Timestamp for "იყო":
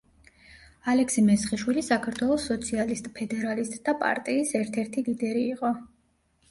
5.57-5.75